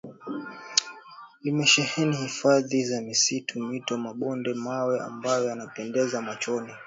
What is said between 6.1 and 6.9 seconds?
machoni